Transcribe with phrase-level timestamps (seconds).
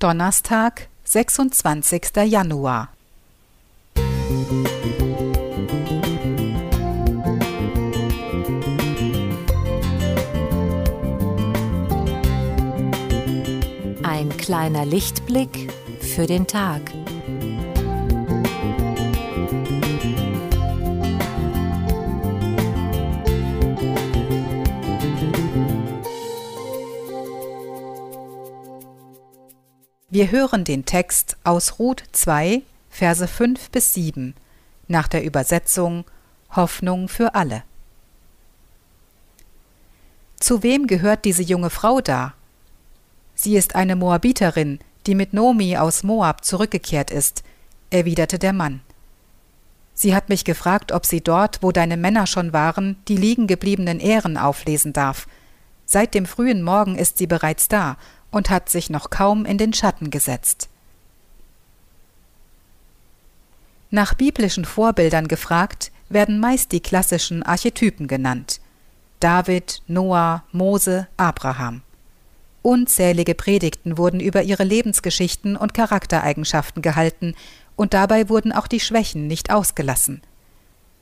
[0.00, 2.18] Donnerstag, 26.
[2.24, 2.90] Januar.
[14.04, 16.92] Ein kleiner Lichtblick für den Tag.
[30.10, 34.34] Wir hören den Text aus Ruth 2, Verse 5 bis 7
[34.86, 36.06] nach der Übersetzung
[36.56, 37.62] Hoffnung für alle.
[40.40, 42.32] Zu wem gehört diese junge Frau da?
[43.34, 47.42] Sie ist eine Moabiterin, die mit Nomi aus Moab zurückgekehrt ist,
[47.90, 48.80] erwiderte der Mann.
[49.92, 54.00] Sie hat mich gefragt, ob sie dort, wo deine Männer schon waren, die liegen gebliebenen
[54.00, 55.28] Ehren auflesen darf.
[55.84, 57.98] Seit dem frühen Morgen ist sie bereits da
[58.30, 60.68] und hat sich noch kaum in den Schatten gesetzt.
[63.90, 68.60] Nach biblischen Vorbildern gefragt, werden meist die klassischen Archetypen genannt.
[69.20, 71.82] David, Noah, Mose, Abraham.
[72.62, 77.34] Unzählige Predigten wurden über ihre Lebensgeschichten und Charaktereigenschaften gehalten,
[77.76, 80.20] und dabei wurden auch die Schwächen nicht ausgelassen.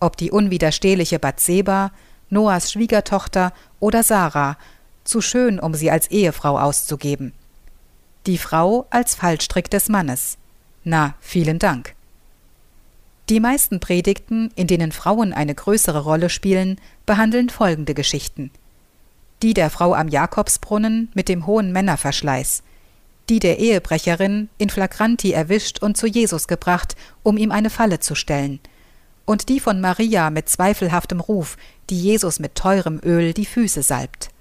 [0.00, 1.92] Ob die unwiderstehliche Bathseba,
[2.30, 4.56] Noahs Schwiegertochter oder Sarah
[5.04, 7.32] zu schön, um sie als Ehefrau auszugeben.
[8.26, 10.38] Die Frau als Fallstrick des Mannes.
[10.84, 11.94] Na, vielen Dank.
[13.28, 18.50] Die meisten Predigten, in denen Frauen eine größere Rolle spielen, behandeln folgende Geschichten.
[19.42, 22.62] Die der Frau am Jakobsbrunnen mit dem hohen Männerverschleiß,
[23.28, 28.14] die der Ehebrecherin in flagranti erwischt und zu Jesus gebracht, um ihm eine Falle zu
[28.14, 28.60] stellen,
[29.24, 31.56] und die von Maria mit zweifelhaftem Ruf,
[31.90, 34.31] die Jesus mit teurem Öl die Füße salbt.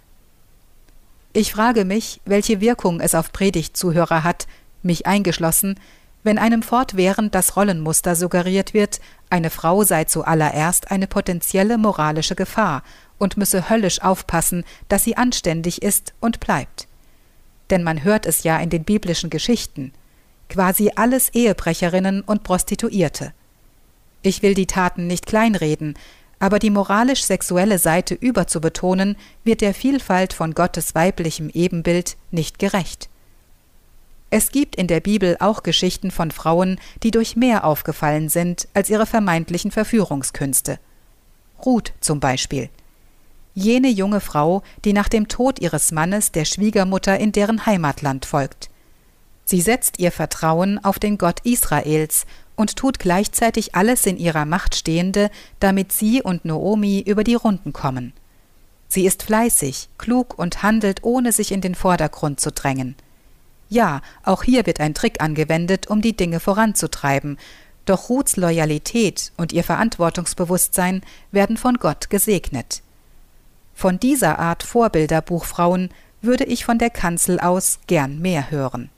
[1.33, 4.47] Ich frage mich, welche Wirkung es auf Predigtzuhörer hat,
[4.83, 5.79] mich eingeschlossen,
[6.23, 12.83] wenn einem fortwährend das Rollenmuster suggeriert wird, eine Frau sei zuallererst eine potenzielle moralische Gefahr
[13.17, 16.87] und müsse höllisch aufpassen, dass sie anständig ist und bleibt.
[17.69, 19.93] Denn man hört es ja in den biblischen Geschichten,
[20.49, 23.33] quasi alles Ehebrecherinnen und Prostituierte.
[24.21, 25.95] Ich will die Taten nicht kleinreden,
[26.41, 33.09] aber die moralisch-sexuelle Seite überzubetonen, wird der Vielfalt von Gottes weiblichem Ebenbild nicht gerecht.
[34.31, 38.89] Es gibt in der Bibel auch Geschichten von Frauen, die durch mehr aufgefallen sind als
[38.89, 40.79] ihre vermeintlichen Verführungskünste.
[41.63, 42.69] Ruth zum Beispiel.
[43.53, 48.71] Jene junge Frau, die nach dem Tod ihres Mannes der Schwiegermutter in deren Heimatland folgt.
[49.45, 52.25] Sie setzt ihr Vertrauen auf den Gott Israels
[52.61, 57.73] und tut gleichzeitig alles in ihrer Macht Stehende, damit sie und Noomi über die Runden
[57.73, 58.13] kommen.
[58.87, 62.95] Sie ist fleißig, klug und handelt, ohne sich in den Vordergrund zu drängen.
[63.67, 67.39] Ja, auch hier wird ein Trick angewendet, um die Dinge voranzutreiben,
[67.85, 71.01] doch Ruths Loyalität und ihr Verantwortungsbewusstsein
[71.31, 72.83] werden von Gott gesegnet.
[73.73, 75.89] Von dieser Art Vorbilderbuchfrauen
[76.21, 78.89] würde ich von der Kanzel aus gern mehr hören.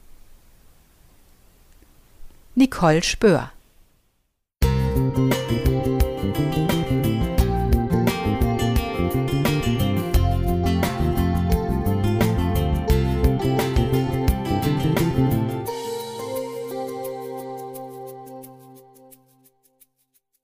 [2.56, 3.53] Nicole Spör